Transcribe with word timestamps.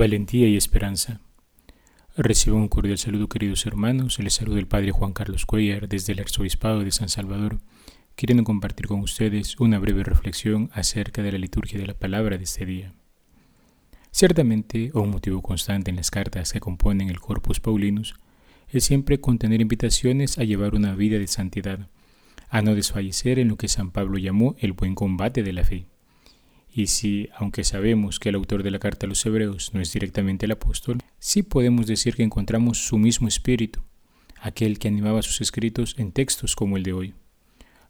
Valentía 0.00 0.48
y 0.48 0.56
esperanza. 0.56 1.20
Recibo 2.16 2.56
un 2.56 2.68
cordial 2.68 2.96
saludo 2.96 3.28
queridos 3.28 3.66
hermanos, 3.66 4.18
les 4.18 4.32
saludo 4.32 4.58
el 4.58 4.66
Padre 4.66 4.92
Juan 4.92 5.12
Carlos 5.12 5.44
Cuellar 5.44 5.88
desde 5.88 6.14
el 6.14 6.20
Arzobispado 6.20 6.80
de 6.80 6.90
San 6.90 7.10
Salvador, 7.10 7.58
queriendo 8.16 8.44
compartir 8.44 8.86
con 8.86 9.00
ustedes 9.00 9.60
una 9.60 9.78
breve 9.78 10.02
reflexión 10.02 10.70
acerca 10.72 11.22
de 11.22 11.32
la 11.32 11.38
liturgia 11.38 11.78
de 11.78 11.86
la 11.86 11.94
palabra 11.94 12.38
de 12.38 12.44
este 12.44 12.64
día. 12.64 12.94
Ciertamente, 14.12 14.90
un 14.94 15.10
motivo 15.10 15.40
constante 15.40 15.90
en 15.90 15.96
las 15.96 16.10
cartas 16.10 16.52
que 16.52 16.60
componen 16.60 17.08
el 17.08 17.20
Corpus 17.20 17.60
Paulinus 17.60 18.14
es 18.68 18.84
siempre 18.84 19.20
contener 19.20 19.60
invitaciones 19.60 20.38
a 20.38 20.44
llevar 20.44 20.74
una 20.74 20.94
vida 20.94 21.18
de 21.18 21.26
santidad, 21.26 21.88
a 22.48 22.62
no 22.62 22.74
desfallecer 22.74 23.38
en 23.38 23.48
lo 23.48 23.56
que 23.56 23.68
San 23.68 23.90
Pablo 23.90 24.18
llamó 24.18 24.56
el 24.58 24.72
buen 24.72 24.94
combate 24.94 25.42
de 25.42 25.52
la 25.52 25.64
fe. 25.64 25.86
Y 26.72 26.88
si, 26.88 27.28
aunque 27.36 27.64
sabemos 27.64 28.20
que 28.20 28.28
el 28.28 28.36
autor 28.36 28.62
de 28.62 28.70
la 28.70 28.78
carta 28.78 29.06
a 29.06 29.08
los 29.08 29.24
hebreos 29.26 29.72
no 29.74 29.80
es 29.80 29.92
directamente 29.92 30.46
el 30.46 30.52
apóstol, 30.52 30.98
sí 31.18 31.42
podemos 31.42 31.86
decir 31.86 32.14
que 32.14 32.22
encontramos 32.22 32.78
su 32.78 32.98
mismo 32.98 33.26
espíritu, 33.28 33.80
aquel 34.40 34.78
que 34.78 34.88
animaba 34.88 35.22
sus 35.22 35.40
escritos 35.40 35.94
en 35.98 36.12
textos 36.12 36.54
como 36.54 36.76
el 36.76 36.82
de 36.82 36.92
hoy. 36.92 37.14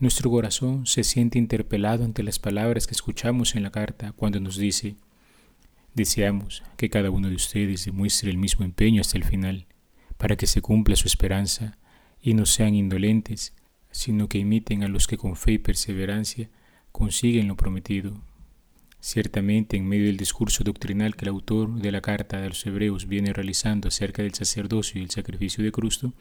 Nuestro 0.00 0.28
corazón 0.28 0.86
se 0.86 1.04
siente 1.04 1.38
interpelado 1.38 2.04
ante 2.04 2.24
las 2.24 2.40
palabras 2.40 2.88
que 2.88 2.94
escuchamos 2.94 3.54
en 3.54 3.62
la 3.62 3.70
carta 3.70 4.12
cuando 4.12 4.40
nos 4.40 4.56
dice, 4.56 4.96
deseamos 5.94 6.62
que 6.76 6.90
cada 6.90 7.10
uno 7.10 7.28
de 7.28 7.36
ustedes 7.36 7.84
demuestre 7.84 8.30
el 8.30 8.38
mismo 8.38 8.64
empeño 8.64 9.00
hasta 9.00 9.16
el 9.16 9.24
final, 9.24 9.66
para 10.16 10.36
que 10.36 10.46
se 10.46 10.60
cumpla 10.60 10.96
su 10.96 11.08
esperanza 11.08 11.78
y 12.20 12.34
no 12.34 12.46
sean 12.46 12.74
indolentes, 12.74 13.54
sino 13.90 14.28
que 14.28 14.38
imiten 14.38 14.82
a 14.82 14.88
los 14.88 15.06
que 15.06 15.16
con 15.16 15.36
fe 15.36 15.52
y 15.52 15.58
perseverancia 15.58 16.50
consiguen 16.92 17.48
lo 17.48 17.56
prometido. 17.56 18.20
Ciertamente, 19.00 19.76
en 19.76 19.86
medio 19.86 20.06
del 20.06 20.16
discurso 20.16 20.64
doctrinal 20.64 21.14
que 21.14 21.26
el 21.26 21.28
autor 21.28 21.74
de 21.74 21.92
la 21.92 22.00
carta 22.00 22.40
de 22.40 22.48
los 22.48 22.64
Hebreos 22.64 23.06
viene 23.06 23.34
realizando 23.34 23.88
acerca 23.88 24.22
del 24.22 24.32
sacerdocio 24.32 24.98
y 24.98 25.04
el 25.04 25.10
sacrificio 25.10 25.62
de 25.62 25.72
Cristo, 25.72 26.14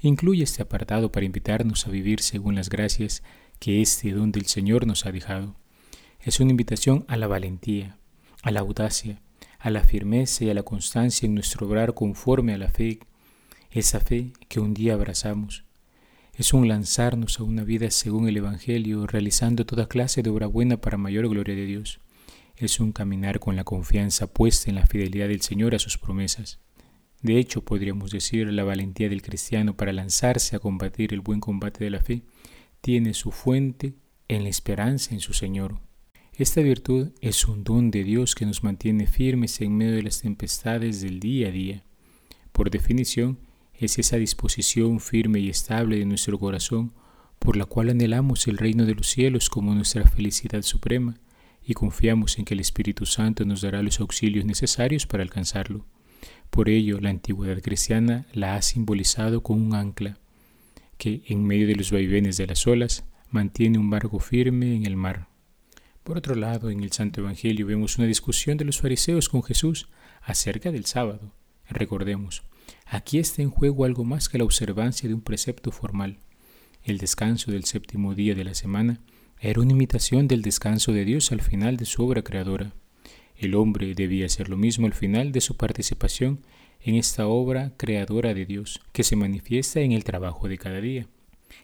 incluye 0.00 0.42
este 0.42 0.62
apartado 0.62 1.12
para 1.12 1.26
invitarnos 1.26 1.86
a 1.86 1.90
vivir 1.90 2.20
según 2.20 2.54
las 2.54 2.70
gracias 2.70 3.22
que 3.58 3.82
este 3.82 4.12
don 4.12 4.32
del 4.32 4.46
Señor 4.46 4.86
nos 4.86 5.04
ha 5.04 5.12
dejado. 5.12 5.54
Es 6.18 6.40
una 6.40 6.52
invitación 6.52 7.04
a 7.08 7.18
la 7.18 7.26
valentía, 7.26 7.98
a 8.42 8.50
la 8.50 8.60
audacia, 8.60 9.20
a 9.58 9.70
la 9.70 9.82
firmeza 9.84 10.44
y 10.44 10.50
a 10.50 10.54
la 10.54 10.62
constancia 10.62 11.26
en 11.26 11.34
nuestro 11.34 11.66
obrar 11.66 11.94
conforme 11.94 12.54
a 12.54 12.58
la 12.58 12.68
fe, 12.68 13.00
esa 13.70 14.00
fe 14.00 14.32
que 14.48 14.60
un 14.60 14.74
día 14.74 14.94
abrazamos. 14.94 15.64
Es 16.34 16.54
un 16.54 16.68
lanzarnos 16.68 17.38
a 17.38 17.42
una 17.42 17.64
vida 17.64 17.90
según 17.90 18.28
el 18.28 18.36
Evangelio, 18.36 19.06
realizando 19.06 19.66
toda 19.66 19.88
clase 19.88 20.22
de 20.22 20.30
obra 20.30 20.46
buena 20.46 20.80
para 20.80 20.96
mayor 20.96 21.28
gloria 21.28 21.54
de 21.54 21.66
Dios 21.66 22.00
es 22.60 22.78
un 22.78 22.92
caminar 22.92 23.40
con 23.40 23.56
la 23.56 23.64
confianza 23.64 24.26
puesta 24.26 24.68
en 24.68 24.76
la 24.76 24.86
fidelidad 24.86 25.28
del 25.28 25.40
Señor 25.40 25.74
a 25.74 25.78
sus 25.78 25.96
promesas. 25.96 26.60
De 27.22 27.38
hecho, 27.38 27.64
podríamos 27.64 28.10
decir, 28.10 28.46
la 28.52 28.64
valentía 28.64 29.08
del 29.08 29.22
cristiano 29.22 29.76
para 29.76 29.92
lanzarse 29.92 30.56
a 30.56 30.58
combatir 30.58 31.14
el 31.14 31.20
buen 31.20 31.40
combate 31.40 31.82
de 31.82 31.90
la 31.90 32.00
fe 32.00 32.22
tiene 32.80 33.14
su 33.14 33.30
fuente 33.30 33.94
en 34.28 34.42
la 34.42 34.50
esperanza 34.50 35.14
en 35.14 35.20
su 35.20 35.32
Señor. 35.32 35.80
Esta 36.40 36.62
virtud 36.62 37.08
es 37.20 37.46
un 37.46 37.64
don 37.64 37.90
de 37.90 38.02
Dios 38.02 38.34
que 38.34 38.46
nos 38.46 38.64
mantiene 38.64 39.06
firmes 39.06 39.60
en 39.60 39.76
medio 39.76 39.96
de 39.96 40.02
las 40.02 40.22
tempestades 40.22 41.02
del 41.02 41.20
día 41.20 41.48
a 41.48 41.50
día. 41.50 41.84
Por 42.52 42.70
definición, 42.70 43.38
es 43.74 43.98
esa 43.98 44.16
disposición 44.16 45.00
firme 45.00 45.40
y 45.40 45.50
estable 45.50 45.98
de 45.98 46.06
nuestro 46.06 46.38
corazón 46.38 46.94
por 47.38 47.58
la 47.58 47.66
cual 47.66 47.90
anhelamos 47.90 48.46
el 48.46 48.56
reino 48.56 48.86
de 48.86 48.94
los 48.94 49.06
cielos 49.06 49.50
como 49.50 49.74
nuestra 49.74 50.08
felicidad 50.08 50.62
suprema 50.62 51.20
y 51.62 51.74
confiamos 51.74 52.38
en 52.38 52.46
que 52.46 52.54
el 52.54 52.60
Espíritu 52.60 53.04
Santo 53.04 53.44
nos 53.44 53.60
dará 53.60 53.82
los 53.82 54.00
auxilios 54.00 54.46
necesarios 54.46 55.06
para 55.06 55.22
alcanzarlo. 55.22 55.84
Por 56.48 56.70
ello, 56.70 57.00
la 57.02 57.10
antigüedad 57.10 57.60
cristiana 57.60 58.24
la 58.32 58.56
ha 58.56 58.62
simbolizado 58.62 59.42
con 59.42 59.60
un 59.60 59.74
ancla 59.74 60.16
que, 60.96 61.20
en 61.26 61.44
medio 61.44 61.66
de 61.66 61.76
los 61.76 61.92
vaivenes 61.92 62.38
de 62.38 62.46
las 62.46 62.66
olas, 62.66 63.04
mantiene 63.28 63.76
un 63.76 63.90
barco 63.90 64.20
firme 64.20 64.74
en 64.74 64.86
el 64.86 64.96
mar. 64.96 65.29
Por 66.10 66.18
otro 66.18 66.34
lado, 66.34 66.70
en 66.70 66.82
el 66.82 66.90
Santo 66.90 67.20
Evangelio 67.20 67.66
vemos 67.66 67.96
una 67.96 68.08
discusión 68.08 68.56
de 68.56 68.64
los 68.64 68.80
fariseos 68.80 69.28
con 69.28 69.44
Jesús 69.44 69.86
acerca 70.22 70.72
del 70.72 70.84
sábado. 70.84 71.32
Recordemos, 71.68 72.42
aquí 72.84 73.20
está 73.20 73.42
en 73.42 73.50
juego 73.50 73.84
algo 73.84 74.02
más 74.02 74.28
que 74.28 74.36
la 74.36 74.42
observancia 74.42 75.08
de 75.08 75.14
un 75.14 75.20
precepto 75.20 75.70
formal. 75.70 76.18
El 76.82 76.98
descanso 76.98 77.52
del 77.52 77.62
séptimo 77.62 78.16
día 78.16 78.34
de 78.34 78.42
la 78.42 78.54
semana 78.54 78.98
era 79.38 79.60
una 79.60 79.70
imitación 79.70 80.26
del 80.26 80.42
descanso 80.42 80.92
de 80.92 81.04
Dios 81.04 81.30
al 81.30 81.42
final 81.42 81.76
de 81.76 81.84
su 81.84 82.04
obra 82.04 82.22
creadora. 82.22 82.72
El 83.36 83.54
hombre 83.54 83.94
debía 83.94 84.26
hacer 84.26 84.48
lo 84.48 84.56
mismo 84.56 84.88
al 84.88 84.94
final 84.94 85.30
de 85.30 85.40
su 85.40 85.56
participación 85.56 86.40
en 86.80 86.96
esta 86.96 87.28
obra 87.28 87.72
creadora 87.76 88.34
de 88.34 88.46
Dios, 88.46 88.80
que 88.92 89.04
se 89.04 89.14
manifiesta 89.14 89.78
en 89.78 89.92
el 89.92 90.02
trabajo 90.02 90.48
de 90.48 90.58
cada 90.58 90.80
día. 90.80 91.06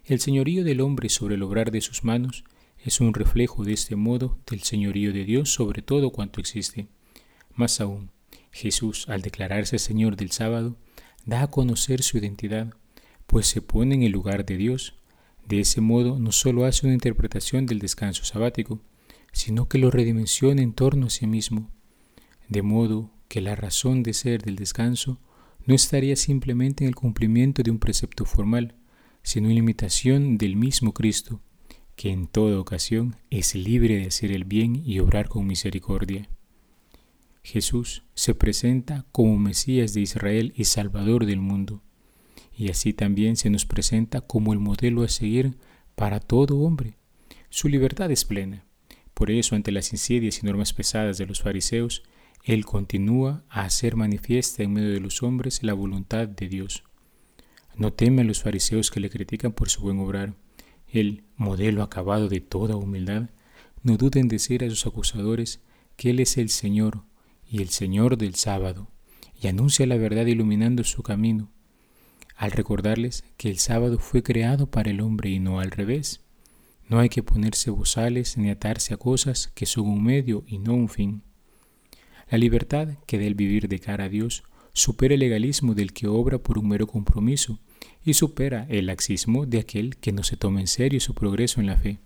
El 0.05 0.21
señorío 0.21 0.63
del 0.63 0.83
hombre 0.83 1.09
sobre 1.09 1.35
el 1.35 1.43
obrar 1.43 1.73
de 1.73 1.81
sus 1.81 2.05
manos 2.05 2.45
es 2.85 3.01
un 3.01 3.15
reflejo 3.15 3.65
de 3.65 3.73
este 3.73 3.97
modo 3.97 4.39
del 4.49 4.63
señorío 4.63 5.13
de 5.13 5.25
Dios 5.25 5.53
sobre 5.53 5.83
todo 5.83 6.11
cuanto 6.11 6.41
existe. 6.41 6.89
Más 7.55 7.81
aún, 7.81 8.11
Jesús, 8.53 9.09
al 9.09 9.23
declararse 9.23 9.79
Señor 9.79 10.17
del 10.17 10.31
sábado, 10.31 10.77
da 11.25 11.43
a 11.43 11.51
conocer 11.51 12.03
su 12.03 12.19
identidad, 12.19 12.75
pues 13.27 13.47
se 13.47 13.61
pone 13.61 13.95
en 13.95 14.03
el 14.03 14.13
lugar 14.13 14.47
de 14.47 14.57
Dios, 14.57 14.95
de 15.47 15.61
ese 15.61 15.81
modo, 15.81 16.19
no 16.19 16.33
solo 16.33 16.65
hace 16.65 16.87
una 16.87 16.95
interpretación 16.95 17.67
del 17.67 17.79
descanso 17.79 18.25
sabático, 18.25 18.81
sino 19.33 19.69
que 19.69 19.79
lo 19.79 19.91
redimensiona 19.91 20.63
en 20.63 20.73
torno 20.73 21.07
a 21.07 21.11
sí 21.11 21.27
mismo, 21.27 21.71
de 22.49 22.63
modo 22.63 23.11
que 23.29 23.41
la 23.41 23.55
razón 23.57 24.03
de 24.03 24.15
ser 24.15 24.43
del 24.43 24.57
descanso 24.57 25.21
no 25.65 25.75
estaría 25.75 26.17
simplemente 26.17 26.85
en 26.85 26.89
el 26.89 26.95
cumplimiento 26.95 27.63
de 27.63 27.71
un 27.71 27.79
precepto 27.79 28.25
formal, 28.25 28.75
sino 29.23 29.49
en 29.49 29.55
la 29.55 29.61
imitación 29.61 30.39
del 30.39 30.57
mismo 30.57 30.95
Cristo, 30.95 31.41
que 31.97 32.11
en 32.11 32.27
toda 32.27 32.61
ocasión 32.61 33.17
es 33.31 33.55
libre 33.55 33.97
de 33.97 34.07
hacer 34.07 34.31
el 34.31 34.45
bien 34.45 34.83
y 34.85 35.01
obrar 35.01 35.29
con 35.29 35.47
misericordia. 35.47 36.29
Jesús 37.43 38.05
se 38.15 38.35
presenta 38.35 39.07
como 39.13 39.39
Mesías 39.39 39.95
de 39.95 40.03
Israel 40.03 40.53
y 40.57 40.65
Salvador 40.65 41.27
del 41.27 41.41
mundo 41.41 41.83
y 42.57 42.71
así 42.71 42.93
también 42.93 43.37
se 43.37 43.51
nos 43.51 43.67
presenta 43.67 44.23
como 44.23 44.53
el 44.53 44.59
modelo 44.59 45.03
a 45.03 45.09
seguir 45.09 45.57
para 45.95 46.21
todo 46.21 46.59
hombre. 46.61 46.97
Su 47.51 47.69
libertad 47.69 48.11
es 48.11 48.25
plena. 48.25 48.65
Por 49.15 49.31
eso, 49.31 49.55
ante 49.55 49.73
las 49.73 49.93
insidias 49.93 50.43
y 50.43 50.47
normas 50.47 50.73
pesadas 50.73 51.19
de 51.19 51.27
los 51.27 51.41
fariseos, 51.41 52.03
Él 52.45 52.65
continúa 52.65 53.45
a 53.49 53.63
hacer 53.63 53.97
manifiesta 53.97 54.63
en 54.63 54.73
medio 54.73 54.91
de 54.91 55.01
los 55.01 55.23
hombres 55.23 55.63
la 55.63 55.75
voluntad 55.75 56.29
de 56.29 56.49
Dios. 56.49 56.83
No 57.77 57.93
teme 57.93 58.23
a 58.23 58.25
los 58.25 58.43
fariseos 58.43 58.91
que 58.91 59.01
le 59.01 59.11
critican 59.11 59.53
por 59.53 59.69
su 59.69 59.83
buen 59.83 59.99
obrar. 59.99 60.35
El 60.97 61.25
modelo 61.37 61.83
acabado 61.83 62.31
de 62.31 62.41
toda 62.41 62.75
humildad, 62.75 63.29
no 63.83 63.99
duden 63.99 64.29
decir 64.29 64.65
a 64.65 64.71
sus 64.71 64.87
acusadores 64.87 65.61
que 65.95 66.09
Él 66.09 66.21
es 66.21 66.39
el 66.39 66.49
Señor 66.49 67.03
y 67.47 67.61
el 67.61 67.69
Señor 67.69 68.17
del 68.17 68.35
sábado, 68.35 68.89
y 69.39 69.49
anuncia 69.49 69.87
la 69.87 69.99
verdad 69.99 70.25
iluminando 70.25 70.85
su 70.85 71.03
camino, 71.03 71.53
al 72.35 72.51
recordarles 72.51 73.25
que 73.37 73.51
el 73.51 73.59
sábado 73.59 73.99
fue 73.99 74.23
creado 74.23 74.71
para 74.71 74.91
el 74.91 75.03
hombre 75.03 75.29
y 75.29 75.39
no 75.39 75.61
al 75.61 75.71
revés. 75.71 76.23
No 76.89 76.99
hay 76.99 77.11
que 77.11 77.23
ponerse 77.23 77.69
bozales 77.69 78.39
ni 78.39 78.49
atarse 78.49 78.95
a 78.95 78.97
cosas 78.97 79.53
que 79.55 79.67
son 79.67 79.89
un 79.89 80.03
medio 80.03 80.45
y 80.47 80.57
no 80.57 80.73
un 80.73 80.89
fin. 80.89 81.25
La 82.31 82.39
libertad 82.39 82.89
que 83.07 83.19
del 83.19 83.35
vivir 83.35 83.69
de 83.69 83.81
cara 83.81 84.05
a 84.05 84.09
Dios 84.09 84.45
supera 84.73 85.13
el 85.13 85.21
legalismo 85.21 85.75
del 85.75 85.93
que 85.93 86.07
obra 86.07 86.39
por 86.39 86.57
un 86.57 86.69
mero 86.69 86.87
compromiso 86.87 87.61
y 88.07 88.15
supera 88.15 88.67
el 88.71 88.87
laxismo 88.87 89.47
de 89.47 89.59
aquel 89.59 89.97
que 89.97 90.13
no 90.13 90.23
se 90.23 90.37
toma 90.37 90.61
en 90.61 90.69
serio 90.69 91.01
su 91.01 91.13
progreso 91.13 91.61
en 91.61 91.67
la 91.67 91.77
fe. 91.77 91.99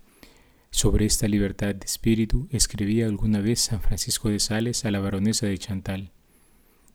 Sobre 0.71 1.05
esta 1.05 1.27
libertad 1.27 1.75
de 1.75 1.85
espíritu 1.85 2.47
escribía 2.49 3.05
alguna 3.05 3.39
vez 3.39 3.61
San 3.61 3.81
Francisco 3.81 4.29
de 4.29 4.39
Sales 4.39 4.83
a 4.83 4.89
la 4.89 4.99
baronesa 4.99 5.45
de 5.45 5.59
Chantal. 5.59 6.11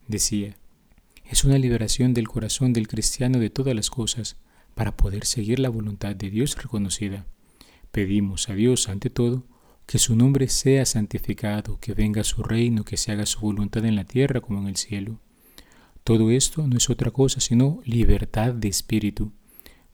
Decía, 0.09 0.57
es 1.25 1.45
una 1.45 1.57
liberación 1.57 2.15
del 2.15 2.27
corazón 2.27 2.73
del 2.73 2.89
cristiano 2.89 3.39
de 3.39 3.49
todas 3.49 3.77
las 3.77 3.91
cosas 3.91 4.37
para 4.75 4.97
poder 4.97 5.25
seguir 5.25 5.61
la 5.61 5.69
voluntad 5.69 6.17
de 6.17 6.29
Dios 6.29 6.61
reconocida. 6.61 7.27
Pedimos 7.93 8.49
a 8.49 8.55
Dios, 8.55 8.89
ante 8.89 9.09
todo, 9.09 9.45
que 9.87 9.99
su 10.01 10.17
nombre 10.17 10.49
sea 10.49 10.85
santificado, 10.85 11.79
que 11.79 11.95
venga 11.95 12.25
su 12.25 12.43
reino, 12.43 12.85
que 12.85 12.97
se 12.97 13.13
haga 13.13 13.25
su 13.25 13.39
voluntad 13.39 13.85
en 13.85 13.95
la 13.95 14.05
tierra 14.05 14.41
como 14.41 14.59
en 14.61 14.67
el 14.67 14.77
cielo. 14.77 15.21
Todo 16.07 16.31
esto 16.31 16.69
no 16.69 16.77
es 16.77 16.89
otra 16.89 17.11
cosa 17.11 17.41
sino 17.41 17.81
libertad 17.85 18.55
de 18.55 18.69
espíritu, 18.69 19.33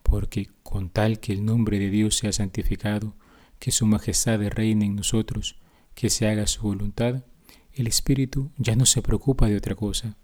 porque 0.02 0.50
con 0.62 0.90
tal 0.90 1.20
que 1.20 1.32
el 1.32 1.42
nombre 1.42 1.78
de 1.78 1.88
Dios 1.88 2.16
sea 2.16 2.34
santificado, 2.34 3.16
que 3.58 3.70
su 3.70 3.86
majestad 3.86 4.38
reine 4.48 4.84
en 4.84 4.94
nosotros, 4.94 5.56
que 5.94 6.10
se 6.10 6.28
haga 6.28 6.46
su 6.46 6.64
voluntad, 6.64 7.24
el 7.72 7.86
espíritu 7.86 8.50
ya 8.58 8.76
no 8.76 8.84
se 8.84 9.00
preocupa 9.00 9.48
de 9.48 9.56
otra 9.56 9.74
cosa. 9.74 10.18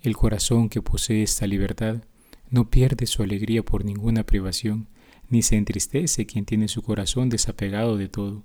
El 0.00 0.16
corazón 0.16 0.68
que 0.68 0.80
posee 0.80 1.24
esta 1.24 1.44
libertad 1.48 2.04
no 2.48 2.70
pierde 2.70 3.06
su 3.06 3.24
alegría 3.24 3.64
por 3.64 3.84
ninguna 3.84 4.22
privación, 4.22 4.86
ni 5.28 5.42
se 5.42 5.56
entristece 5.56 6.24
quien 6.24 6.44
tiene 6.44 6.68
su 6.68 6.82
corazón 6.82 7.30
desapegado 7.30 7.96
de 7.96 8.08
todo. 8.08 8.44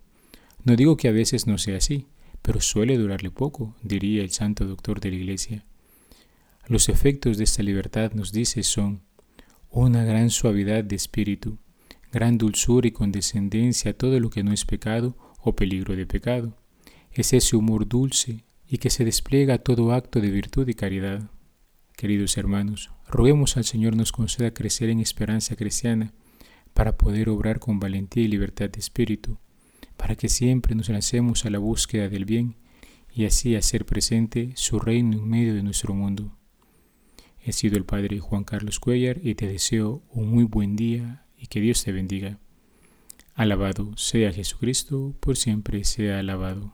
No 0.64 0.76
digo 0.76 0.98
que 0.98 1.10
a 1.10 1.12
veces 1.12 1.46
no 1.46 1.60
sea 1.60 1.78
así, 1.78 2.08
pero 2.42 2.60
suele 2.60 2.98
durarle 2.98 3.30
poco, 3.30 3.76
diría 3.84 4.24
el 4.24 4.32
santo 4.32 4.66
doctor 4.66 5.00
de 5.00 5.12
la 5.12 5.18
Iglesia. 5.18 5.64
Los 6.68 6.90
efectos 6.90 7.38
de 7.38 7.44
esta 7.44 7.62
libertad, 7.62 8.14
nos 8.14 8.32
dice, 8.32 8.64
son 8.64 9.04
una 9.70 10.04
gran 10.04 10.32
suavidad 10.32 10.84
de 10.84 10.96
espíritu, 10.96 11.60
gran 12.12 12.40
dulzura 12.40 12.88
y 12.88 12.92
condescendencia 12.92 13.92
a 13.92 13.94
todo 13.94 14.20
lo 14.20 14.32
que 14.32 14.44
no 14.44 14.52
es 14.52 14.66
pecado 14.66 15.16
o 15.44 15.56
peligro 15.56 15.96
de 15.96 16.08
pecado. 16.08 16.58
Es 17.12 17.34
ese 17.34 17.56
humor 17.56 17.88
dulce 17.88 18.46
y 18.68 18.80
que 18.80 18.90
se 18.90 19.06
despliega 19.06 19.60
todo 19.60 19.94
acto 19.94 20.20
de 20.20 20.32
virtud 20.32 20.68
y 20.68 20.74
caridad. 20.74 21.30
Queridos 21.96 22.36
hermanos, 22.36 22.90
roguemos 23.08 23.58
al 23.58 23.64
Señor 23.64 23.96
nos 23.96 24.12
conceda 24.12 24.52
crecer 24.52 24.90
en 24.90 25.02
esperanza 25.02 25.56
cristiana 25.56 26.14
para 26.74 26.98
poder 26.98 27.30
obrar 27.30 27.60
con 27.60 27.80
valentía 27.80 28.24
y 28.24 28.28
libertad 28.28 28.72
de 28.72 28.80
espíritu, 28.80 29.38
para 29.98 30.16
que 30.16 30.30
siempre 30.30 30.74
nos 30.74 30.90
lancemos 30.90 31.46
a 31.46 31.52
la 31.52 31.60
búsqueda 31.60 32.10
del 32.10 32.26
bien 32.26 32.56
y 33.14 33.26
así 33.26 33.56
hacer 33.56 33.86
presente 33.86 34.54
su 34.56 34.80
reino 34.80 35.16
en 35.18 35.30
medio 35.30 35.54
de 35.54 35.62
nuestro 35.62 35.94
mundo. 35.94 36.36
He 37.48 37.54
sido 37.54 37.78
el 37.78 37.86
Padre 37.86 38.20
Juan 38.20 38.44
Carlos 38.44 38.80
Cuellar 38.80 39.20
y 39.22 39.36
te 39.36 39.48
deseo 39.48 40.02
un 40.10 40.32
muy 40.32 40.46
buen 40.46 40.76
día 40.76 41.28
y 41.38 41.46
que 41.46 41.62
Dios 41.62 41.84
te 41.84 41.92
bendiga. 41.92 42.40
Alabado 43.36 43.96
sea 43.98 44.32
Jesucristo, 44.32 45.14
por 45.20 45.38
siempre 45.38 45.84
sea 45.84 46.18
alabado. 46.18 46.74